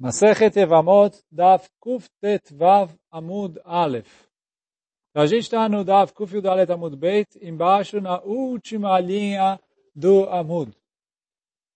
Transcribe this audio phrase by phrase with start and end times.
[0.00, 4.28] Masechet Evamot, Daf Kuf Tet Vav Amud Aleph.
[5.12, 9.58] A gente está no Kuf Yud Alet Amud Beit, embaixo na última linha
[9.96, 10.72] do Amud.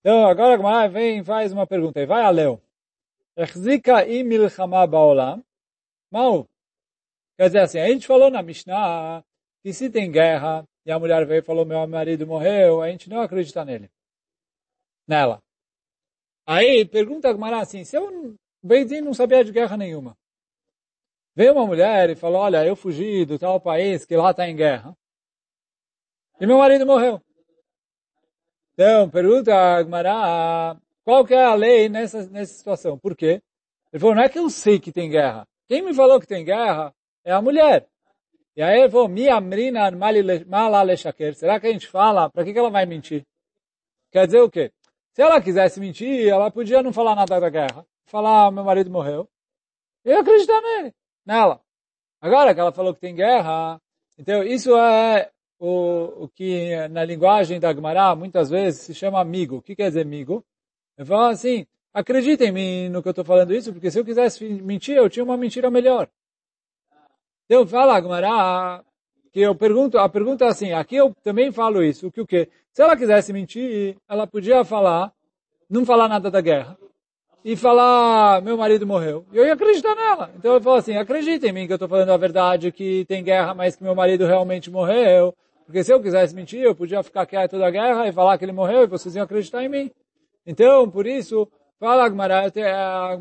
[0.01, 2.01] Então, agora a Gemara vem e faz uma pergunta.
[2.01, 2.63] E vai a Leo.
[3.37, 5.43] Echzika im milchama baolam.
[6.09, 6.47] Mal.
[7.37, 9.25] Quer dizer assim, a gente falou na Mishnah
[9.65, 13.11] que se tem guerra e a mulher veio e falou meu marido morreu, a gente
[13.11, 13.91] não acredita nele.
[15.09, 15.43] Nela.
[16.47, 20.17] Aí pergunta a Gmará assim, se eu Beidin não sabia de guerra nenhuma.
[21.35, 24.55] Veio uma mulher e falou, olha, eu fugi do tal país que lá está em
[24.55, 24.97] guerra.
[26.41, 27.21] E meu marido morreu.
[28.75, 32.99] Então, pergunta a Gmará, qual que é a lei nessa, nessa situação?
[32.99, 33.43] Por quê?
[33.93, 35.47] Ele falou, não é que eu sei que tem guerra.
[35.69, 37.89] Quem me falou que tem guerra é a mulher.
[38.57, 39.91] E aí ele falou, mi amrina
[40.47, 41.35] malaleshaker.
[41.35, 43.25] Será que a gente fala, para que, que ela vai mentir?
[44.11, 44.71] Quer dizer o quê?
[45.13, 47.87] Se ela quisesse mentir, ela podia não falar nada da guerra.
[48.07, 49.29] Falar, meu marido morreu.
[50.05, 50.95] Eu acreditar nele,
[51.25, 51.61] nela.
[52.21, 53.81] Agora que ela falou que tem guerra,
[54.19, 59.57] então isso é o, o que na linguagem da Gemara muitas vezes se chama amigo.
[59.57, 60.45] O que quer dizer amigo?
[60.97, 64.05] Eu falo assim, acredita em mim no que eu estou falando isso, porque se eu
[64.05, 66.09] quisesse mentir, eu tinha uma mentira melhor.
[67.45, 68.85] Então fala Gemara
[69.33, 72.51] que eu pergunto, a pergunta é assim, aqui eu também falo isso, que o quê?
[72.73, 75.13] Se ela quisesse mentir, ela podia falar,
[75.69, 76.77] não falar nada da guerra,
[77.45, 79.27] e falar, meu marido morreu.
[79.33, 80.31] E eu ia acreditar nela.
[80.37, 83.23] Então eu falo assim, acredita em mim que eu estou falando a verdade, que tem
[83.23, 85.35] guerra, mas que meu marido realmente morreu.
[85.67, 88.53] Porque se eu quisesse mentir, eu podia ficar quieto da guerra e falar que ele
[88.53, 89.91] morreu e vocês iam acreditar em mim.
[90.47, 91.49] Então, por isso,
[91.79, 93.17] fala a Gmará, a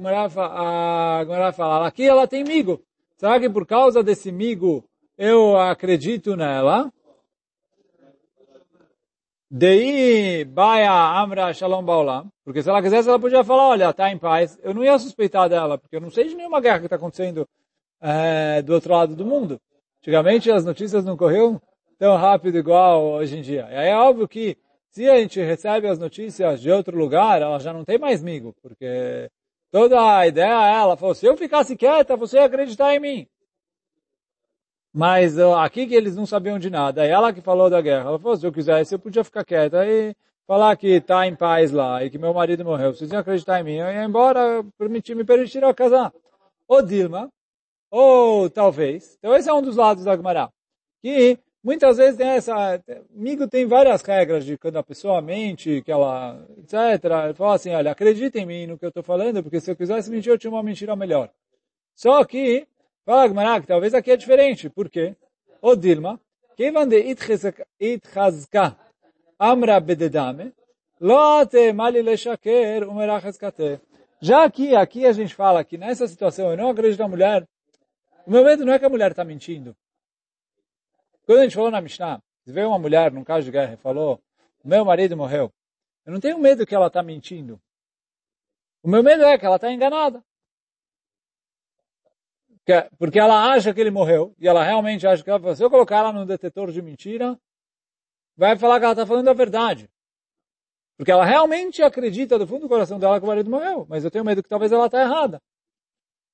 [1.26, 2.82] Gmará fala, aqui ela tem migo.
[3.18, 4.84] Será que por causa desse migo
[5.18, 6.92] eu acredito nela.
[9.54, 12.32] Dei baia amra shalom baolam.
[12.42, 14.58] Porque se ela quisesse, ela podia falar, olha, está em paz.
[14.64, 17.46] Eu não ia suspeitar dela, porque eu não sei de nenhuma guerra que está acontecendo
[18.00, 19.60] é, do outro lado do mundo.
[20.00, 21.62] Antigamente as notícias não corriam
[22.00, 23.68] tão rápido igual hoje em dia.
[23.70, 24.58] E aí é óbvio que
[24.90, 28.56] se a gente recebe as notícias de outro lugar, ela já não tem mais migo,
[28.62, 29.30] porque
[29.70, 33.28] toda a ideia é, ela falou, se eu ficasse quieta, você ia acreditar em mim.
[34.94, 37.06] Mas aqui que eles não sabiam de nada.
[37.06, 38.10] É ela que falou da guerra.
[38.10, 40.14] Ela falou, se eu quisesse, eu podia ficar quieta e
[40.46, 42.94] falar que está em paz lá e que meu marido morreu.
[42.94, 43.76] Vocês iam acreditar em mim.
[43.76, 46.14] Eu ia embora, permitir, me permitiram casar.
[46.68, 47.30] Ou Dilma,
[47.90, 49.16] ou talvez.
[49.20, 50.50] Então esse é um dos lados da Gemara.
[51.02, 52.82] Que muitas vezes tem essa...
[53.16, 56.46] Amigo tem várias regras de quando a pessoa mente, que ela...
[56.58, 56.74] etc.
[57.26, 59.76] Ele fala assim, olha, acredita em mim no que eu estou falando, porque se eu
[59.76, 61.30] quisesse mentir, eu tinha uma mentira melhor.
[61.96, 62.68] Só que
[63.06, 64.70] Fala Gmará que talvez aqui é diferente.
[64.70, 65.16] Por quê?
[65.62, 66.20] O Dilma,
[66.56, 67.00] Kevan de
[67.80, 68.78] itchazka
[69.40, 70.54] amra bededame,
[71.00, 73.82] lo te mali leshaker umerachazkate.
[74.20, 77.48] Já aqui, aqui a gente fala que nessa situação eu não acredito na mulher.
[78.28, 79.76] O meu medo não é que a mulher está mentindo.
[81.26, 83.78] Quando a gente falou na Mishnah, se veio uma mulher num caso de guerra e
[83.78, 84.22] falou,
[84.64, 85.52] meu marido morreu,
[86.06, 87.60] eu não tenho medo que ela está mentindo.
[88.84, 90.24] O meu medo é que ela está enganada
[92.98, 95.98] porque ela acha que ele morreu, e ela realmente acha que ela, se eu colocar
[95.98, 97.38] ela num detetor de mentira,
[98.38, 99.90] vai falar que ela está falando a verdade.
[100.98, 104.12] Porque ela realmente acredita do fundo do coração dela que o marido morreu, mas eu
[104.12, 105.42] tenho medo que talvez ela está errada.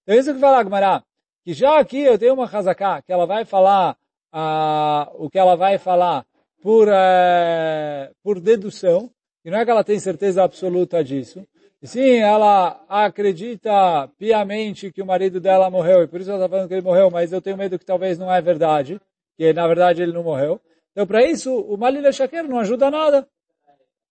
[0.05, 1.03] É isso que fala Agmará,
[1.43, 3.97] que já aqui eu tenho uma razaká, que ela vai falar
[4.31, 6.25] ah, o que ela vai falar
[6.61, 9.09] por, eh, por dedução,
[9.45, 11.47] e não é que ela tem certeza absoluta disso,
[11.83, 16.67] sim, ela acredita piamente que o marido dela morreu, e por isso ela está falando
[16.67, 18.99] que ele morreu, mas eu tenho medo que talvez não é verdade,
[19.37, 20.59] que na verdade ele não morreu.
[20.91, 23.27] Então, para isso, o Malila Shaker não ajuda nada.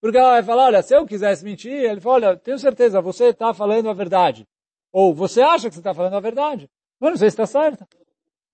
[0.00, 3.31] Porque ela vai falar, olha, se eu quisesse mentir, ele fala, olha, tenho certeza, você
[3.31, 4.47] está falando a verdade.
[4.93, 6.71] Ou você acha que você está falando a verdade.
[7.00, 7.88] Mas não sei se está certa.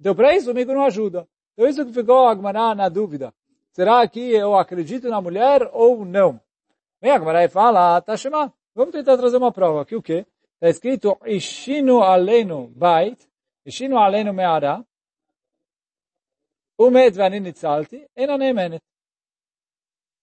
[0.01, 1.29] Então, para isso, o amigo não ajuda.
[1.53, 3.35] Então, isso que ficou Agmará na dúvida.
[3.73, 6.41] Será que eu acredito na mulher ou não?
[7.03, 8.53] Vem Agmará e fala, chamando.
[8.75, 10.27] Vamos tentar trazer uma prova aqui, o quê?
[10.55, 13.29] Está escrito, Ishinu alenu bait,
[13.67, 14.85] Ishinu alenu me'ara,
[16.79, 18.83] umet v'ani nitzalti, ena nemenet.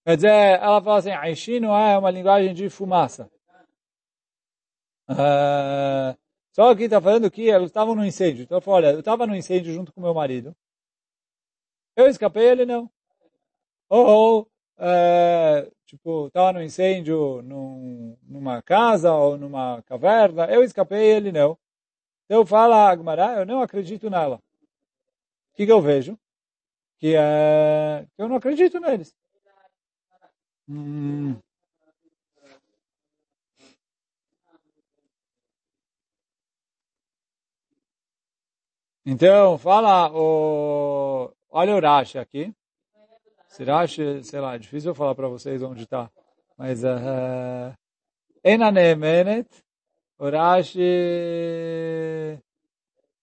[0.06, 3.30] Quer dizer, ela fala assim, Ishinu é uma linguagem de fumaça.
[5.08, 6.18] Uh,
[6.52, 8.44] só que está falando que eles estavam no incêndio.
[8.44, 10.56] Então eu falei, olha, eu estava no incêndio junto com meu marido.
[11.96, 12.90] Eu escapei, ele não.
[13.90, 14.44] Ou,
[14.78, 20.46] uh, Tipo, tá estava no incêndio num, numa casa ou numa caverna.
[20.46, 21.58] Eu escapei, ele não.
[22.26, 24.36] Então fala Agmará, eu não acredito nela.
[24.38, 26.18] O que, que eu vejo?
[27.00, 28.06] Que é...
[28.20, 29.16] eu não acredito neles.
[30.68, 31.36] Hum.
[39.06, 41.34] Então, fala o...
[41.50, 42.54] Olha o Rashi aqui.
[43.50, 46.10] Esse Rashi, sei lá, é difícil eu falar para vocês onde está.
[46.58, 46.84] Mas...
[46.84, 47.74] Uh,
[48.44, 49.50] Ena Neemenet,
[50.18, 50.80] o Rashi...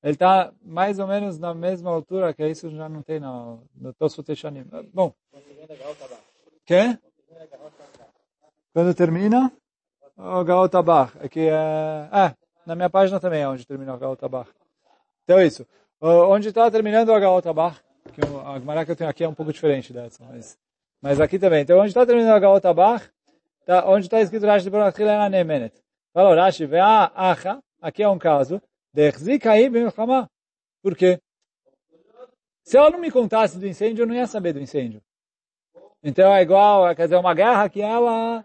[0.02, 3.92] Ele está mais ou menos na mesma altura, que isso já não tem no, no
[3.94, 4.64] Tosfot Eshanim.
[4.92, 5.12] Bom.
[6.64, 6.98] Que?
[8.72, 9.52] Quando termina?
[10.16, 11.12] O Gaotabach.
[11.18, 12.08] Aqui é...
[12.12, 12.34] é,
[12.64, 14.50] na minha página também é onde termina o Gaotabach.
[15.24, 15.66] Então é isso.
[16.00, 17.80] Onde está terminando o Gaotabach,
[18.12, 20.58] que a Gemara que eu tenho aqui é um pouco diferente dessa, mas,
[21.00, 21.62] mas aqui também.
[21.62, 23.08] Então onde está terminando o Gaotabach,
[23.64, 25.74] tá, onde está escrito Rashi de Borachil é na Nemenet.
[26.12, 28.60] Falou Rashi, vea acha, aqui é um caso,
[30.82, 31.20] por quê?
[32.64, 35.02] Se ela não me contasse do incêndio, eu não ia saber do incêndio.
[36.02, 38.44] Então é igual, quer dizer, uma guerra que ela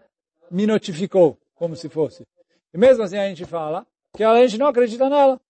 [0.50, 2.22] me notificou, como se fosse.
[2.74, 5.40] E mesmo assim a gente fala que a gente não acredita nela.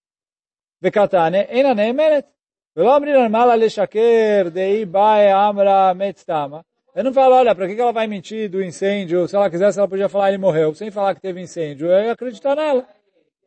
[0.80, 2.28] Vekatane, ena neemeret.
[2.74, 2.84] Eu
[7.04, 9.28] não falo, olha, para que ela vai mentir do incêndio?
[9.28, 11.86] Se ela quisesse, ela podia falar, ele morreu, sem falar que teve incêndio.
[11.88, 12.88] Eu ia acreditar nela.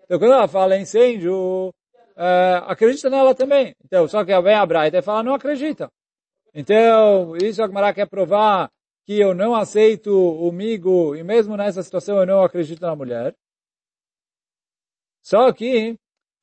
[0.03, 1.73] Então, quando ela fala incêndio,
[2.15, 3.75] é, acredita nela também.
[3.83, 5.89] Então, só que vem a Braita e fala, não acredita.
[6.53, 8.69] Então, isso é a Gmará quer provar
[9.07, 13.35] que eu não aceito o migo, e mesmo nessa situação eu não acredito na mulher.
[15.23, 15.95] Só que,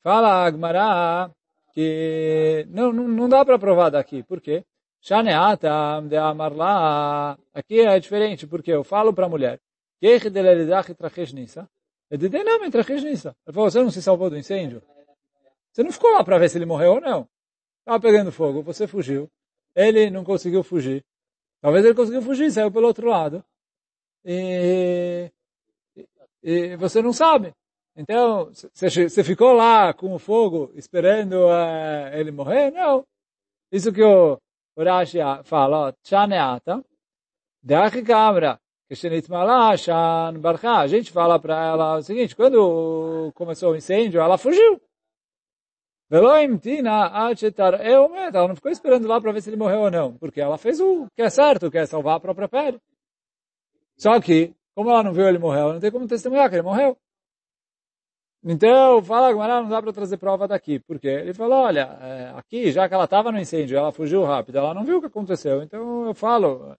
[0.02, 1.30] fala a Gmará,
[1.72, 4.22] que não, não, não dá para provar daqui.
[4.22, 4.64] Por quê?
[5.00, 7.38] Shaneata de amarla.
[7.52, 9.60] Aqui é diferente, porque eu falo para a mulher.
[10.00, 10.18] Ele
[12.44, 12.60] não,
[13.46, 14.82] Ele falou, você não se salvou do incêndio?
[15.72, 17.28] Você não ficou lá para ver se ele morreu ou não.
[17.80, 19.30] Estava pegando fogo, você fugiu.
[19.74, 21.04] Ele não conseguiu fugir.
[21.60, 23.42] Talvez ele conseguiu fugir, saiu pelo outro lado.
[24.24, 25.32] E,
[26.42, 27.54] e você não sabe.
[27.94, 32.70] Então, você ficou lá com o fogo esperando uh, ele morrer?
[32.70, 33.04] Não.
[33.70, 34.40] Isso que o
[34.76, 36.82] Rashi fala, Chaneata,
[37.62, 38.58] Deachi Kamra,
[38.90, 38.94] a
[40.86, 44.78] gente fala para ela o seguinte, quando começou o incêndio, ela fugiu.
[46.10, 46.42] Ela
[48.48, 51.06] não ficou esperando lá para ver se ele morreu ou não, porque ela fez o
[51.16, 52.78] que é certo, que é salvar a própria pele.
[53.96, 56.62] Só que, como ela não viu ele morrer, ela não tem como testemunhar que ele
[56.62, 56.98] morreu.
[58.44, 60.80] Então, fala Gamara, não dá para trazer prova daqui.
[60.80, 61.08] Por quê?
[61.08, 64.74] Ele falou, olha, é, aqui, já que ela estava no incêndio, ela fugiu rápido, ela
[64.74, 65.62] não viu o que aconteceu.
[65.62, 66.76] Então, eu falo,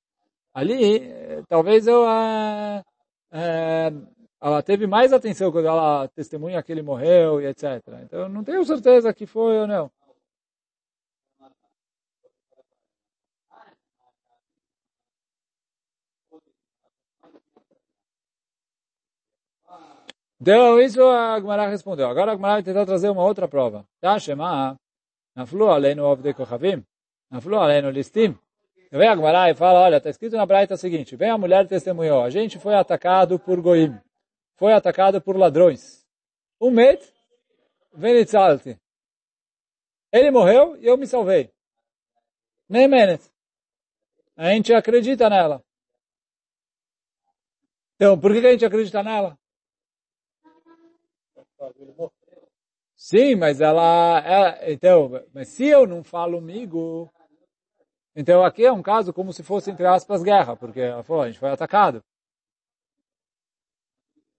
[0.54, 1.02] ali,
[1.48, 2.84] talvez eu, é,
[3.32, 3.94] é,
[4.42, 7.82] ela teve mais atenção quando ela testemunha que ele morreu e etc.
[8.04, 9.90] Então, não tenho certeza que foi ou não.
[20.44, 22.06] Então, isso a Gmará respondeu.
[22.06, 23.88] Agora a Gmará vai tentar trazer uma outra prova.
[24.02, 24.78] Tá, Shema,
[25.34, 26.84] naflu aleinu avdei kochavim,
[27.32, 28.38] naflu aleinu listim.
[28.92, 31.66] Vem a Gemara e fala, olha, está escrito na Braita o seguinte, vem a mulher
[31.66, 33.98] testemunhou, a gente foi atacado por goim,
[34.58, 36.06] foi atacado por ladrões.
[36.60, 37.02] O met,
[37.94, 38.78] venitzalti.
[40.12, 41.54] Ele morreu e eu me salvei.
[42.68, 43.32] Nem menos.
[44.36, 45.64] A gente acredita nela.
[47.96, 49.40] Então, por que a gente acredita nela?
[52.96, 57.12] Sim, mas ela, ela, então, mas se eu não falo comigo,
[58.16, 61.28] então aqui é um caso como se fosse, entre aspas, guerra, porque ela falou, a
[61.28, 62.04] gente foi atacado.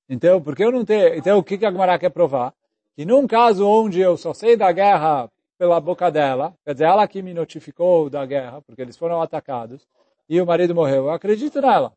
[0.09, 1.15] Então, porque eu não tenho...
[1.15, 2.55] Então, o que, que a Gemara quer provar?
[2.95, 7.09] Que num caso onde eu só sei da guerra pela boca dela, quer dizer, ela
[7.09, 9.87] que me notificou da guerra, porque eles foram atacados,
[10.29, 11.93] e o marido morreu, eu acredito nela.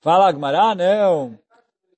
[0.00, 1.41] Fala a Gemara, não.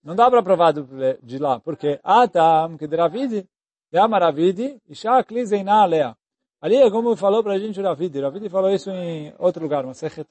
[0.04, 0.74] Não dá para provar
[1.22, 3.48] de lá, porque Atam, que de Ravidi,
[3.90, 6.14] de Amaravidi, Isha Klizeina Alea.
[6.60, 8.20] Ali é como falou para a gente o Ravidi.
[8.20, 10.28] Ravidi falou isso em outro lugar, Masechet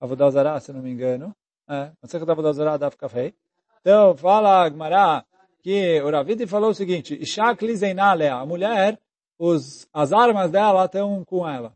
[0.00, 1.34] Avodazara, se não me engano.
[1.68, 3.34] É, Masechet Avodazara da Kafei.
[3.80, 5.24] Então, fala Agmará
[5.60, 8.96] que o Ravidi falou o seguinte, Ishak Lizeinalea, a mulher,
[9.36, 11.72] os, as armas dela estão com ela.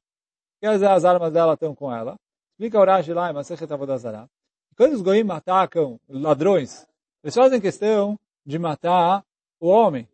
[0.61, 2.17] Quer dizer, as armas dela estão com ela.
[2.53, 4.29] Explica o Rashi lá em Masechet Avodazara.
[4.77, 6.87] Quando os goim atacam ladrões,
[7.23, 9.25] eles fazem questão de matar
[9.61, 10.09] o homem.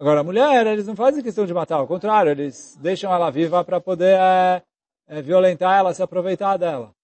[0.00, 3.64] Agora, a mulher, eles não fazem questão de matar, ao contrário, eles deixam ela viva
[3.64, 4.62] para poder é,
[5.08, 6.94] é, violentar ela, se aproveitar dela.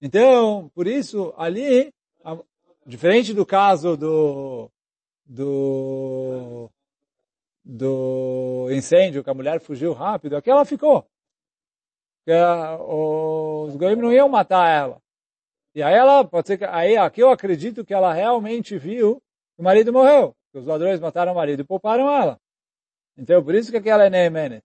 [0.00, 1.92] Então, por isso, ali,
[2.24, 2.38] a,
[2.86, 4.70] diferente do caso do,
[5.26, 6.70] do,
[7.64, 11.04] do incêndio, que a mulher fugiu rápido, aqui ela ficou.
[12.24, 12.38] Porque
[12.86, 15.02] os goim não iam matar ela.
[15.78, 19.22] E aí ela, pode ser que, aí aqui eu acredito que ela realmente viu
[19.54, 20.34] que o marido morreu.
[20.52, 22.36] Os ladrões mataram o marido e pouparam ela.
[23.16, 24.60] Então, por isso que aquela é Neemenet.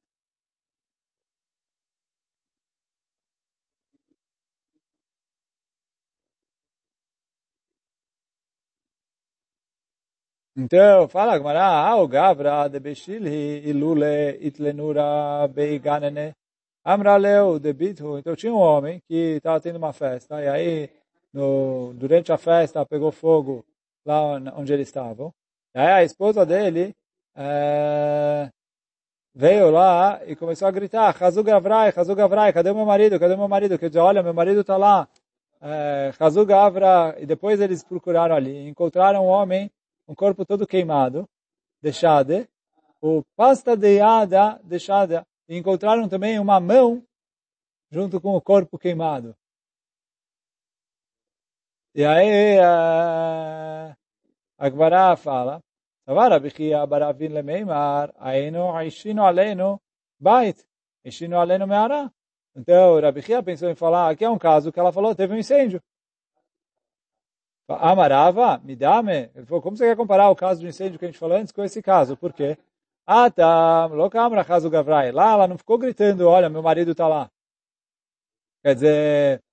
[10.56, 16.34] Então, fala Gmará, ah, o Gavra de Beshilhi ilule itlenura beiganene
[16.84, 18.18] amraleu de bithu.
[18.18, 21.03] Então tinha um homem que estava tendo uma festa, e aí
[21.34, 23.66] no, durante a festa pegou fogo
[24.06, 25.34] lá onde eles estavam.
[25.74, 26.96] Aí a esposa dele
[27.36, 28.50] é,
[29.34, 33.48] veio lá e começou a gritar, Hazug Avrai, Hazug Avrai, cadê meu marido, cadê meu
[33.48, 33.80] marido?
[33.80, 35.08] Quer dizer, olha, meu marido está lá.
[35.62, 36.12] É,
[37.20, 39.72] e depois eles procuraram ali, encontraram um homem
[40.08, 41.28] um corpo todo queimado,
[41.82, 42.48] deixado,
[43.02, 47.04] o pasta de ada deixada, e encontraram também uma mão
[47.92, 49.36] junto com o corpo queimado.
[51.96, 53.96] E aí a,
[54.58, 55.62] a Gbará fala,
[56.06, 59.80] Tavara bichia baravin lemeimar, aino aishino aleno
[60.20, 60.58] bait,
[61.06, 62.12] aishino aleno meara.
[62.56, 65.38] Então, Rabi Chia pensou em falar, aqui é um caso que ela falou, teve um
[65.38, 65.82] incêndio.
[67.68, 69.32] Amarava, midame.
[69.34, 71.52] Ele falou, como você quer comparar o caso do incêndio que a gente falou antes
[71.52, 72.18] com esse caso?
[72.18, 72.58] Por quê?
[73.06, 73.86] Ah, tá.
[73.88, 75.12] Lokamra caso Gavrai.
[75.12, 77.32] Lá ela não ficou gritando, olha, meu marido está lá.
[78.64, 79.44] Quer dizer,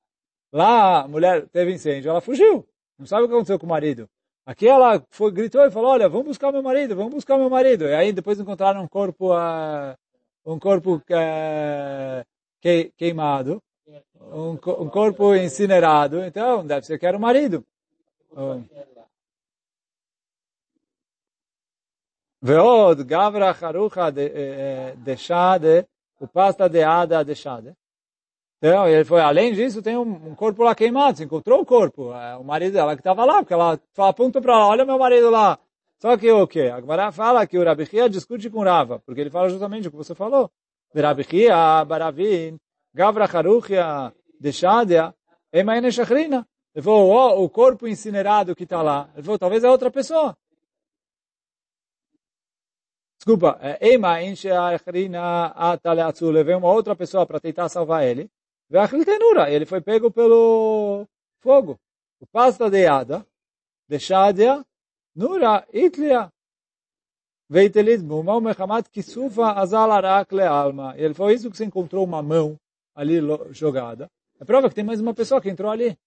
[0.52, 2.68] lá a mulher teve incêndio, ela fugiu.
[2.98, 4.10] Não sabe o que aconteceu com o marido.
[4.46, 7.86] Aqui ela foi, gritou e falou, olha, vamos buscar meu marido, vamos buscar meu marido.
[7.86, 9.96] E aí depois encontraram um corpo, uh,
[10.46, 12.25] um corpo uh,
[12.62, 13.62] que, queimado,
[14.32, 16.24] um, um corpo incinerado.
[16.24, 17.66] Então, deve ser que era o marido.
[22.42, 24.10] ועוד גברא חרוכה
[25.04, 25.86] דשade,
[26.20, 27.75] o pasta de ada deixada.
[28.62, 32.37] Então, ele foi, além disso, tem um, corpo lá queimado, se encontrou o corpo, é,
[32.37, 35.59] o marido dela que estava lá, porque ela aponta para lá, olha meu marido lá.
[35.99, 36.71] Só que o quê?
[36.73, 39.90] A Gemara fala que o Rabi Chia discute com Rava, porque ele fala justamente o
[39.90, 40.50] que você falou.
[40.95, 42.59] Rabi Chia, Baravin,
[42.93, 45.14] Gavra Haruchia, Deshadia,
[45.52, 46.47] Emaine Shachrina.
[46.75, 49.11] Ele falou, oh, o corpo incinerado que está lá.
[49.14, 50.37] Ele falou, talvez é outra pessoa.
[53.17, 58.31] Desculpa, é, Ema enche a echrina ataleatzu, levei uma outra pessoa para tentar salvar ele.
[58.71, 61.05] Veachlitenura, ele foi pego pelo
[61.41, 61.77] fogo.
[62.21, 63.27] O pasta de Ada,
[63.89, 64.65] de Shadia,
[65.15, 66.31] Nura, Itlia.
[67.49, 70.95] Veitelit buma, o mechamat kisufa azal arak alma.
[70.97, 72.57] Ele foi isso que você encontrou uma mão
[72.95, 73.19] ali
[73.50, 74.09] jogada.
[74.39, 75.99] É prova que tem mais uma pessoa que entrou ali.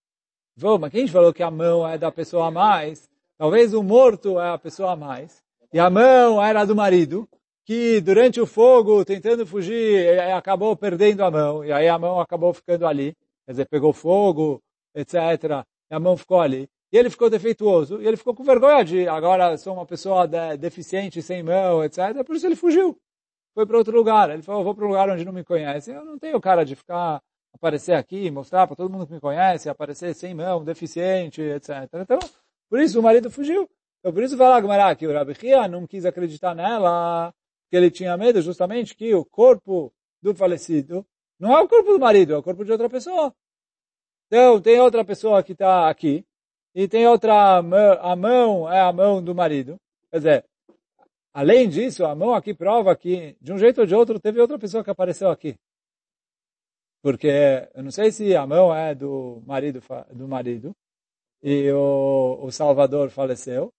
[0.56, 3.10] Vou, mas quem falou que a mão é da pessoa a mais?
[3.38, 5.44] Talvez o morto é a pessoa a mais.
[5.74, 7.28] E a mão era do marido,
[7.66, 11.64] que durante o fogo, tentando fugir, acabou perdendo a mão.
[11.64, 13.16] E aí a mão acabou ficando ali.
[13.46, 14.62] Quer dizer, pegou fogo,
[14.96, 15.66] etc.
[15.90, 16.70] E a mão ficou ali.
[16.92, 18.02] E ele ficou defeituoso.
[18.02, 20.28] E ele ficou com vergonha de, agora sou uma pessoa
[20.58, 22.24] deficiente, sem mão, etc.
[22.26, 22.98] Por isso ele fugiu.
[23.54, 24.30] Foi para outro lugar.
[24.30, 25.96] Ele falou, vou para um lugar onde não me conhecem.
[25.96, 27.22] Eu não tenho cara de ficar
[27.54, 31.70] aparecer aqui, mostrar para todo mundo que me conhece, aparecer sem mão, deficiente, etc.
[31.94, 32.20] Então,
[32.70, 33.70] por isso o marido fugiu.
[34.00, 37.34] Então, por isso fala Gmará que o Rabi Chia não quis acreditar nela,
[37.74, 41.04] que ele tinha medo justamente que o corpo do falecido
[41.40, 43.34] não é o corpo do marido, é o corpo de outra pessoa.
[44.28, 46.24] Então, tem outra pessoa que está aqui,
[46.76, 49.78] e tem outra, a mão é a mão do marido.
[50.12, 50.46] Quer dizer,
[51.34, 54.60] além disso, a mão aqui prova que, de um jeito ou de outro, teve outra
[54.60, 55.56] pessoa que apareceu aqui
[57.04, 57.28] porque
[57.76, 59.82] eu não sei se a mão é do marido
[60.14, 60.74] do marido
[61.42, 63.74] e o, o Salvador faleceu,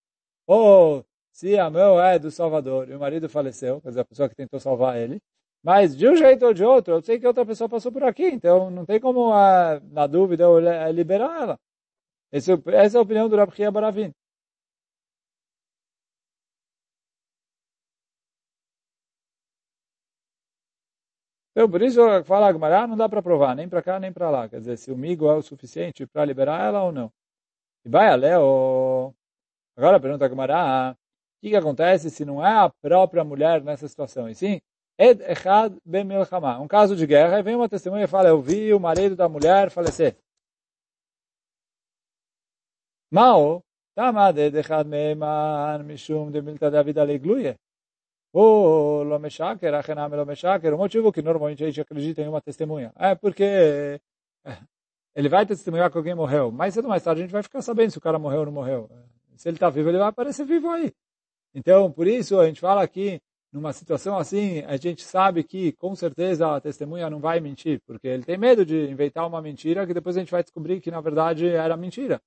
[0.46, 1.02] ou
[1.34, 4.36] se a mão é do Salvador e o marido faleceu, quer dizer, a pessoa que
[4.36, 5.20] tentou salvar ele,
[5.62, 8.24] mas de um jeito ou de outro, eu sei que outra pessoa passou por aqui,
[8.26, 9.30] então não tem como,
[9.92, 10.58] na dúvida, eu
[10.92, 11.58] liberar ela.
[12.32, 14.12] Esse, essa é a opinião do Rabbi Baravin.
[21.52, 24.48] Então, por isso, fala Agmará, não dá para provar, nem para cá, nem para lá.
[24.48, 27.12] Quer dizer, se o migo é o suficiente para liberar ela ou não.
[27.84, 29.14] E vai a Leo.
[29.76, 30.96] Agora pergunta Agmará,
[31.44, 34.28] que, que acontece se não é a própria mulher nessa situação?
[34.28, 34.60] E sim,
[34.98, 36.06] Ed Echad Ben.
[36.60, 39.28] Um caso de guerra, e vem uma testemunha e fala, eu vi o marido da
[39.28, 40.16] mulher falecer.
[43.10, 43.62] Mao,
[43.94, 47.56] Tamad Ed Echad Meiman Mishum de Milta David Alegluye
[48.32, 52.92] ou Lomeshaker, Achename Lomeshaker, o motivo que normalmente a gente acredita em uma testemunha.
[52.96, 54.00] É porque é,
[55.14, 56.50] ele vai testemunhar que alguém morreu.
[56.50, 58.46] Mais cedo ou mais tarde a gente vai ficar sabendo se o cara morreu ou
[58.46, 58.90] não morreu.
[59.36, 60.92] Se ele está vivo, ele vai aparecer vivo aí.
[61.54, 63.20] Então, por isso, a gente fala que
[63.54, 68.08] numa situação assim, a gente sabe que com certeza a testemunha não vai mentir, porque
[68.08, 71.00] ele tem medo de inventar uma mentira que depois a gente vai descobrir que na
[71.00, 72.20] verdade era mentira.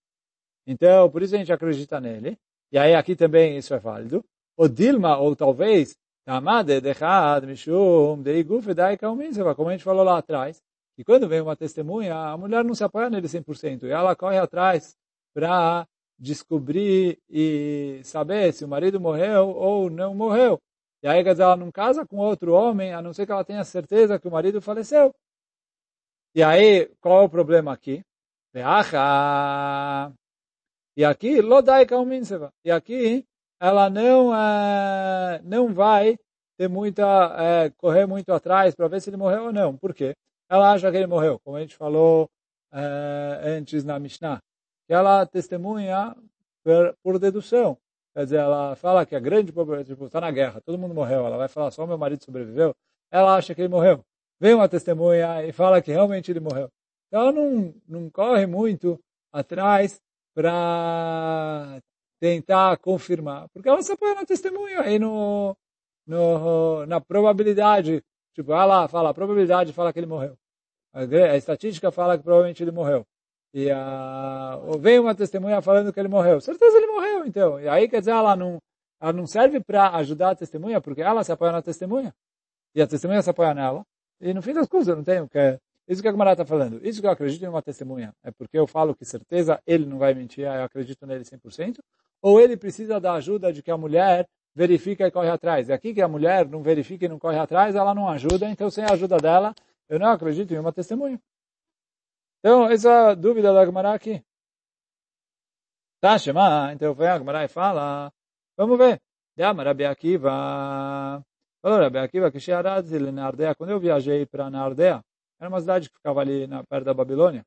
[0.65, 2.37] Então, por isso a gente acredita nele.
[2.71, 4.23] E aí aqui também isso é válido.
[4.55, 6.81] O Dilma, ou talvez, Tamade
[9.55, 10.61] como a gente falou lá atrás,
[10.95, 14.37] que quando vem uma testemunha, a mulher não se apoia nele 100%, e ela corre
[14.37, 14.95] atrás
[15.33, 15.87] para
[16.19, 20.59] descobrir e saber se o marido morreu ou não morreu.
[21.03, 23.43] E aí, quer dizer, ela não casa com outro homem, a não ser que ela
[23.43, 25.13] tenha certeza que o marido faleceu.
[26.33, 28.03] E aí, qual é o problema aqui?
[30.95, 32.51] E aqui, lodai kauminseva.
[32.65, 33.23] E aqui,
[33.59, 36.17] ela não, é, não vai
[36.57, 37.03] ter muita,
[37.39, 39.77] é, correr muito atrás para ver se ele morreu ou não.
[39.77, 40.15] Por quê?
[40.49, 42.27] Ela acha que ele morreu, como a gente falou
[42.71, 44.39] é, antes na Mishnah.
[44.87, 46.15] Que ela testemunha
[46.63, 47.77] por, por, dedução.
[48.13, 51.25] Quer dizer, ela fala que a grande população, tipo, está na guerra, todo mundo morreu.
[51.25, 52.73] Ela vai falar, só meu marido sobreviveu.
[53.11, 54.03] Ela acha que ele morreu.
[54.39, 56.69] Vem uma testemunha e fala que realmente ele morreu.
[57.07, 58.99] Então, ela não, não corre muito
[59.31, 60.01] atrás
[60.33, 61.81] para
[62.19, 65.55] tentar confirmar, porque ela se apoia na testemunha e no,
[66.05, 68.03] no, na probabilidade,
[68.33, 70.37] tipo, ela fala, a probabilidade fala que ele morreu.
[70.93, 73.05] A, a estatística fala que provavelmente ele morreu.
[73.57, 76.39] E a, vem uma testemunha falando que ele morreu.
[76.39, 77.59] Certeza ele morreu, então.
[77.59, 78.59] E aí, quer dizer, ela não,
[79.01, 82.13] ela não serve para ajudar a testemunha, porque ela se apoia na testemunha.
[82.75, 83.83] E a testemunha se apoia nela.
[84.21, 85.59] E no fim das contas, eu não tenho que...
[85.87, 86.79] Isso que a Gamara está falando.
[86.85, 88.13] Isso que eu acredito em uma testemunha.
[88.23, 91.79] É porque eu falo que certeza ele não vai mentir, eu acredito nele 100%
[92.21, 95.69] ou ele precisa da ajuda de que a mulher verifica e corre atrás.
[95.69, 98.69] E aqui que a mulher não verifica e não corre atrás, ela não ajuda, então
[98.69, 99.55] sem a ajuda dela,
[99.89, 101.19] eu não acredito em uma testemunha.
[102.39, 104.23] Então, essa dúvida da Gemara aqui.
[105.99, 108.11] Tá, Shema, então vem a Gemara e fala,
[108.55, 109.01] vamos ver.
[109.35, 111.23] Dama Rabi Akiva,
[111.61, 115.03] falou Rabi Akiva que Shearadzi Nardea, quando eu viajei para Nardea,
[115.39, 117.45] era uma cidade que ficava ali na, perto da Babilônia,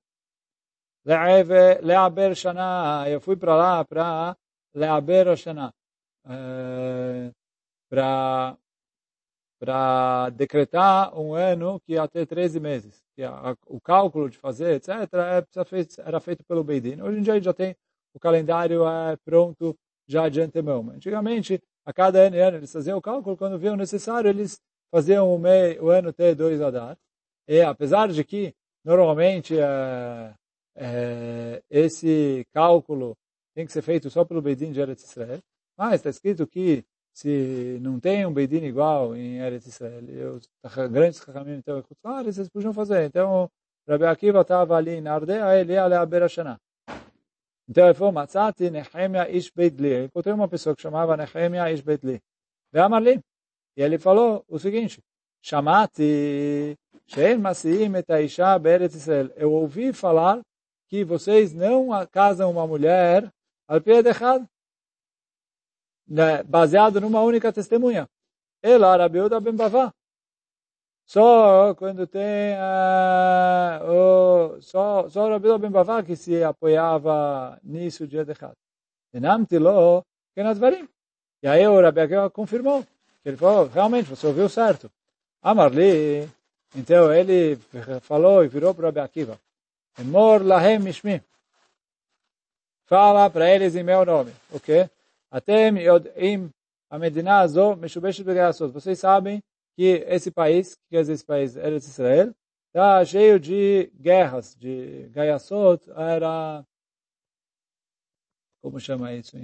[1.04, 4.36] Leaber Shana, eu fui para lá para
[4.74, 5.72] Leaber Oshana,
[7.88, 8.56] para
[9.58, 13.02] para decretar um ano que ia ter 13 meses.
[13.20, 15.46] Que a, o cálculo de fazer, etc., é,
[16.08, 17.02] era feito pelo Beidin.
[17.02, 17.76] Hoje em dia já tem
[18.14, 19.76] o calendário é pronto
[20.08, 20.88] já de antemão.
[20.88, 24.58] Antigamente, a cada ano, ano eles faziam o cálculo, quando viam necessário, eles
[24.90, 26.96] faziam o, mei, o ano ter dois Adar.
[27.46, 30.34] E apesar de que, normalmente, é,
[30.76, 33.14] é, esse cálculo
[33.54, 35.40] tem que ser feito só pelo Beidin de Eretz Israel.
[35.76, 40.48] Mas está escrito que se não tem um Beidin igual em Eretz Israel, e os
[40.90, 43.04] grandes Chachamim então ah, eles podiam fazer.
[43.04, 43.50] Então,
[43.88, 46.60] Rabbi Akiva estava ali em Ardea, ele ia a Berashana.
[47.68, 50.04] Então ele falou, Matzati Nehemia Ish Beitli.
[50.04, 52.20] Encontrei uma pessoa que chamava Nehemia Ish Beitli.
[52.72, 53.20] Ve'amarli.
[53.76, 55.00] E ele falou o seguinte,
[55.42, 59.30] Chamati Shein Masiim et Aisha Beretz Israel.
[59.36, 60.40] Eu ouvi falar
[60.88, 63.32] que vocês não casam uma mulher
[63.66, 64.12] al pé de
[66.10, 68.08] né, baseado numa única testemunha.
[68.60, 69.94] Ela, Rabiuda Ben Bavá.
[71.06, 78.18] Só quando tem uh, o, só só Rabiuda Ben Bavá que se apoiava nisso de
[78.18, 78.54] Edechad.
[79.14, 80.88] Enamti lo kenadvarim.
[81.42, 82.84] E aí o Rabi confirmou.
[83.24, 84.90] Ele falou, realmente, você ouviu certo.
[85.42, 86.28] Amarli.
[86.74, 87.56] Então ele
[88.02, 89.40] falou e virou para o Rabi Akiva.
[89.98, 91.22] Emor lahem mishmi.
[92.86, 94.32] Fala para eles em meu nome.
[94.50, 94.88] O quê?
[95.30, 95.68] Atem
[96.90, 97.46] a Medina.
[98.72, 99.40] Vocês sabem
[99.76, 102.34] que esse país, que é esse país, Eretz Israel,
[102.66, 106.64] está cheio de guerras, de gaiasot, era...
[108.60, 109.36] Como chama isso?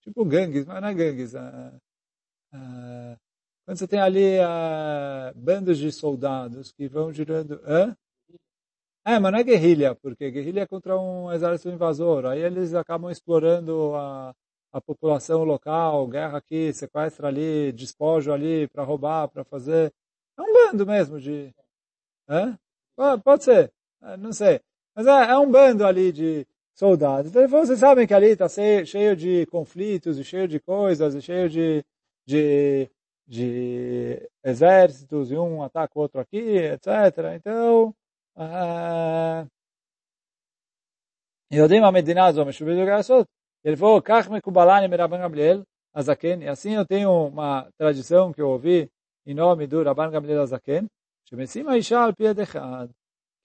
[0.00, 1.34] Tipo gangues, mas não é gangues.
[1.34, 1.76] Uh,
[2.54, 3.18] uh,
[3.64, 7.60] quando você tem ali uh, bandos de soldados que vão girando...
[7.64, 7.96] Hã?
[9.04, 12.26] É, mas não é guerrilha, porque guerrilha é contra um exército invasor.
[12.26, 14.34] Aí eles acabam explorando a,
[14.75, 19.93] a população local, guerra aqui, sequestra ali, despojo ali para roubar, para fazer.
[20.37, 21.53] É um bando mesmo de...
[22.29, 22.57] É?
[23.23, 24.61] Pode ser, é, não sei.
[24.95, 27.31] Mas é, é um bando ali de soldados.
[27.31, 31.49] Então, vocês sabem que ali está cheio de conflitos, e cheio de coisas, e cheio
[31.49, 31.83] de,
[32.25, 32.89] de,
[33.27, 37.35] de exércitos, e um ataca o outro aqui, etc.
[37.35, 37.93] Então,
[41.51, 43.27] יודעים המדינה הזו משובדת לעשות.
[43.64, 46.42] ele falou, Kach mekubalani meraban Gabriel Azaken.
[46.42, 48.90] E assim eu tenho uma tradição que eu ouvi
[49.26, 50.86] em nome do Rabban Gabriel Azaken,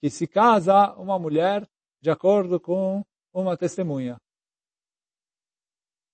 [0.00, 1.66] que se casa uma mulher
[2.00, 4.16] de acordo com uma testemunha.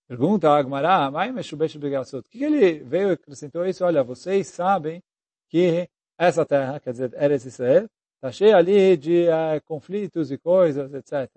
[0.06, 1.11] Pergunta a Agmará.
[1.11, 3.84] O que ele veio e acrescentou isso?
[3.84, 5.02] Olha, vocês sabem
[5.50, 10.92] que essa terra, quer dizer, Eretz Israel, Está cheio ali de uh, conflitos e coisas,
[10.92, 11.30] etc.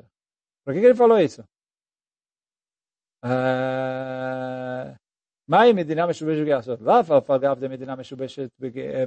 [0.65, 1.47] Por que, que ele falou isso?
[3.24, 4.96] Uh,
[5.48, 6.82] מהי מדינה משובשת גייסות?
[6.82, 8.48] ואף על פגב דמדינה משובשת,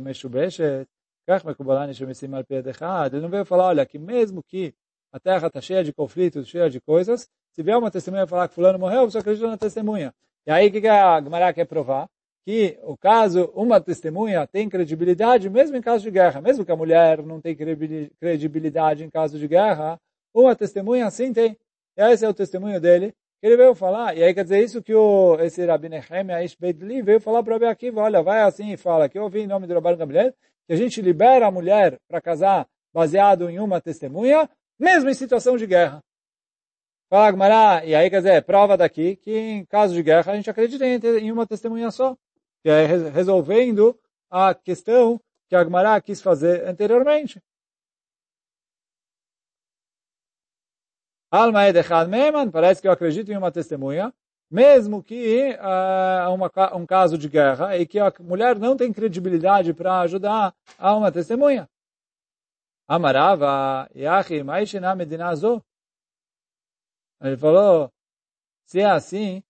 [0.01, 0.85] משובשת,
[1.29, 3.09] כך מקובלני שמשים על פי יד אחד.
[3.13, 4.73] Ele não veio falar, olha, que mesmo que
[5.11, 8.55] a terra está cheia de conflitos, cheia de coisas, se vier uma testemunha falar que
[8.55, 10.13] fulano morreu, você acredita na testemunha.
[10.47, 12.07] E aí o que a Gemara quer provar?
[12.45, 16.41] Que o caso, uma testemunha tem credibilidade mesmo em caso de guerra.
[16.41, 19.99] Mesmo que a mulher não tem credibilidade em caso de guerra,
[20.33, 21.57] uma testemunha sim tem.
[21.97, 23.13] E esse é o testemunho dele.
[23.44, 27.02] ele veio falar, e aí quer dizer isso que o, esse Rabi Nehemia Aish Beidli
[27.02, 29.66] veio falar para Rabi Akiva, olha, vai assim e fala, que eu ouvi em nome
[29.66, 30.32] do Rabban Gabriel,
[30.66, 35.58] que a gente libera a mulher para casar baseado em uma testemunha, mesmo em situação
[35.58, 36.02] de guerra.
[37.10, 40.48] Fala Gmará, e aí quer dizer, prova daqui que em caso de guerra a gente
[40.48, 42.16] acredita em uma testemunha só,
[42.62, 43.94] que é resolvendo
[44.30, 47.42] a questão que a Gmará quis fazer anteriormente.
[51.34, 54.14] Alma Edechad Meman, parece que eu acredito em uma testemunha,
[54.48, 59.98] mesmo que uh, um caso de guerra e que a mulher não tem credibilidade para
[60.02, 61.68] ajudar a uma testemunha.
[62.86, 65.60] Amarava, Yahi, Maishina Medinazo.
[67.20, 67.90] Ele falou,
[68.64, 69.42] se é assim, o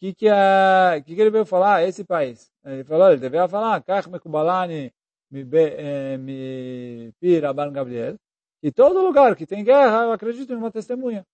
[0.00, 1.82] que, que, é, que, que ele veio falar?
[1.86, 2.50] Esse país.
[2.64, 4.90] Ele falou, ele devia falar, Kach Mekubalani
[5.30, 5.44] mi
[7.20, 8.16] pi Rabban Gabriel,
[8.66, 11.24] que todo lugar que tem guerra, eu acredito em uma testemunha.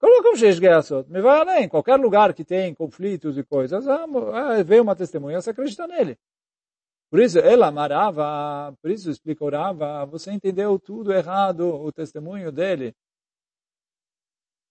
[0.00, 1.06] Colocam Sheish Geasot.
[1.10, 1.68] Me vai além.
[1.68, 3.84] Qualquer lugar que tem conflitos e coisas,
[4.64, 6.16] veio uma testemunha, você acredita nele.
[7.10, 12.94] Por isso, ela amarava, por isso explica orava, você entendeu tudo errado, o testemunho dele.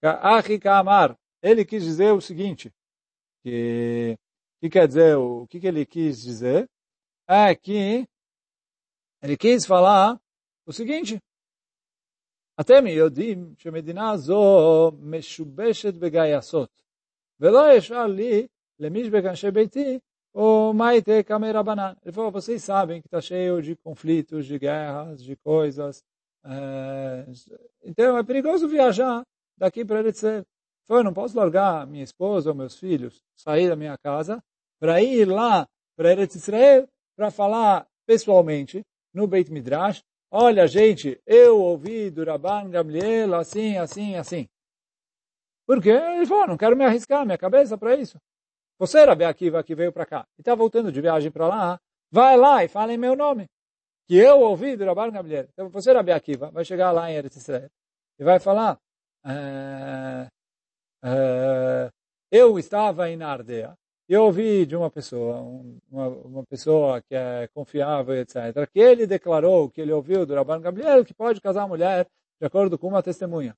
[0.02, 2.74] Amar, ele quis dizer o seguinte,
[3.44, 4.18] que,
[4.60, 6.68] que quer dizer, o que, que ele quis dizer?
[7.29, 8.07] É que
[9.23, 10.19] ele quis falar
[10.67, 11.19] o seguinte,
[12.61, 16.83] אתם יודעים שמדינה זו משובשת בגייסות,
[17.41, 18.47] ולא ישאר לי,
[18.79, 19.99] למי שבגנשי ביתי,
[20.35, 21.97] o Maite Kamerabanan.
[22.05, 26.05] Ele falou, vocês sabem que está cheio de conflitos, de guerras, de coisas.
[26.45, 27.27] É...
[27.83, 29.25] Então é perigoso viajar
[29.57, 30.45] daqui para Eretzel.
[30.87, 34.43] Foi, eu não posso largar minha esposa ou meus filhos, sair da minha casa,
[34.81, 38.82] para ir lá para Eretz Israel, para falar pessoalmente
[39.14, 44.48] no Beit Midrash, olha gente, eu ouvi do Rabban Gamliel assim, assim, assim.
[45.66, 45.92] Por quê?
[45.92, 48.18] Ele falou, não quero me arriscar minha cabeça para isso.
[48.80, 51.80] Você, Rabi Akiva, que veio para cá e está voltando de viagem para lá,
[52.12, 53.46] vai lá e fala em meu nome.
[54.08, 55.48] Que eu ouvi do Rabban Gamliel.
[55.54, 57.70] Então, você, Rabi Akiva, vai chegar lá em Eretz Israel
[58.20, 58.78] e vai falar
[59.26, 60.28] é,
[61.04, 61.90] é,
[62.32, 63.83] eu estava em Ardea e
[64.14, 65.42] eu ouvi de uma pessoa,
[65.92, 70.62] uma, uma, pessoa que é confiável, etc., que ele declarou que ele ouviu do Rabban
[70.62, 72.08] Gabriel que pode casar a mulher
[72.40, 73.56] de acordo com uma testemunha.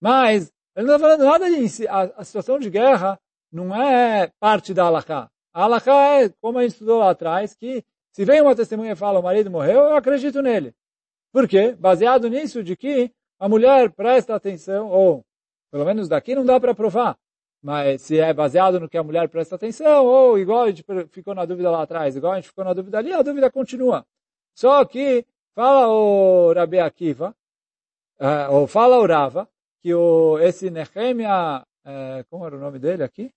[0.00, 3.18] Mas ele não está falando nada de a, a situação de guerra
[3.50, 5.30] não é parte da Alaká.
[5.52, 8.96] A Alaká é, como a gente estudou lá atrás, que se vem uma testemunha e
[8.96, 10.74] fala o marido morreu, eu acredito nele.
[11.32, 11.74] Por quê?
[11.78, 15.24] Baseado nisso de que a mulher presta atenção, ou
[15.70, 17.16] pelo menos daqui não dá para provar,
[17.62, 21.34] mas se é baseado no que a mulher presta atenção, ou igual a gente ficou
[21.34, 24.06] na dúvida lá atrás, igual a gente ficou na dúvida ali, a dúvida continua.
[24.54, 27.34] Só que fala o Rabi Akiva,
[28.20, 29.48] uh, ou fala o Rava,
[29.80, 33.32] que o, esse Nehemia, uh, como era o nome dele aqui?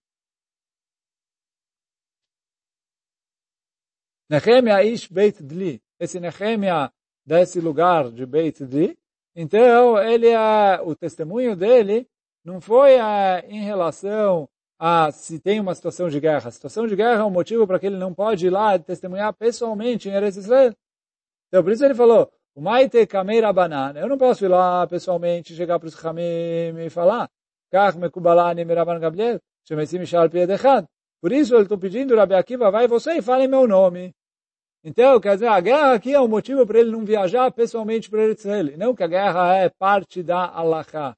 [4.29, 5.81] Nehemia ish Beit Dli.
[5.99, 6.91] Esse Nehemia
[7.25, 8.97] desse lugar de Beit Dli.
[9.35, 12.07] Então, ele é, o testemunho dele
[12.43, 14.49] não foi é, em relação
[14.79, 16.47] a se tem uma situação de guerra.
[16.47, 19.33] A situação de guerra é um motivo para que ele não pode ir lá testemunhar
[19.33, 20.73] pessoalmente em Eretz Israel.
[21.47, 23.99] Então, por isso ele falou, o Maite Kameira Banana.
[23.99, 27.29] Eu não posso ir lá pessoalmente, chegar para os Hamim e falar.
[31.21, 34.13] Por isso, eu estou pedindo, Rabi Akiva, vai você e fale meu nome.
[34.83, 38.25] Então, quer dizer, a guerra aqui é um motivo para ele não viajar pessoalmente para
[38.25, 38.75] Israel.
[38.77, 41.15] Não que a guerra é parte da Allahá.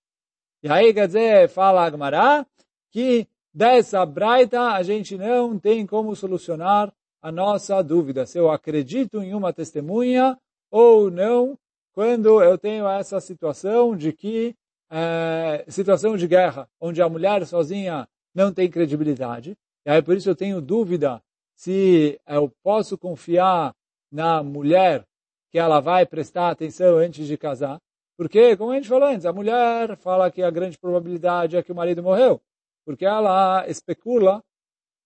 [0.64, 2.46] E aí, quer dizer, fala Agmará,
[2.90, 6.90] que dessa braita a gente não tem como solucionar
[7.22, 8.26] a nossa dúvida.
[8.26, 10.40] Se eu acredito em uma testemunha
[10.72, 11.60] ou não,
[11.92, 14.56] quando eu tenho essa situação de que,
[14.90, 19.58] é, situação de guerra, onde a mulher sozinha não tem credibilidade.
[19.86, 21.22] E aí, por isso eu tenho dúvida
[21.56, 23.76] se eu posso confiar
[24.10, 25.06] na mulher
[25.52, 27.82] que ela vai prestar atenção antes de casar.
[28.24, 31.74] Porque, como a gente falou antes, a mulher fala que a grande probabilidade é que
[31.74, 32.42] o marido morreu.
[32.86, 34.42] Porque ela especula,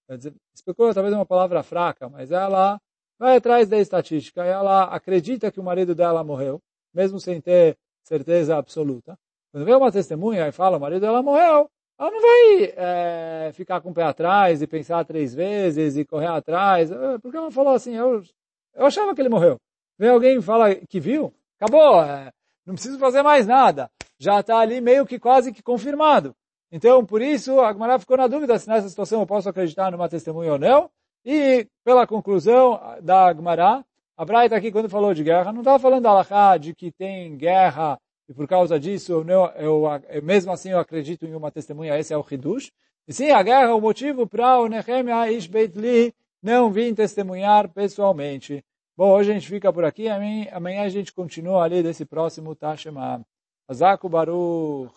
[0.08, 2.80] dizer, especula talvez é uma palavra fraca, mas ela
[3.18, 6.62] vai atrás da estatística ela acredita que o marido dela morreu,
[6.94, 9.18] mesmo sem ter certeza absoluta.
[9.52, 13.82] Quando vem uma testemunha e fala, o marido dela morreu, ela não vai é, ficar
[13.82, 17.74] com o pé atrás e pensar três vezes e correr atrás, eh, porque ela falou
[17.74, 18.22] assim, eu,
[18.76, 19.58] eu achava que ele morreu.
[19.98, 22.32] Vem alguém e fala que viu, acabou, é,
[22.68, 23.90] não preciso fazer mais nada.
[24.20, 26.36] Já está ali meio que quase que confirmado.
[26.72, 30.10] Então, por isso, a Gemara ficou na dúvida se nessa situação eu posso acreditar numa
[30.10, 30.90] testemunha ou não.
[31.26, 33.84] E, pela conclusão da Gemara,
[34.18, 37.38] a Braita aqui, quando falou de guerra, não estava falando da Alahá, de que tem
[37.38, 37.98] guerra
[38.30, 39.26] e por causa disso, eu,
[39.56, 42.72] eu, eu, mesmo assim eu acredito em uma testemunha, esse é o Hidush.
[43.08, 46.94] E sim, a guerra é o motivo para o Nehemia Ish Beit Li não vir
[46.94, 48.64] testemunhar pessoalmente.
[48.98, 53.24] Bom, hoje a gente fica por aqui, amanhã a gente continua ali desse próximo Tashema.
[53.68, 54.92] Azaku Baruch.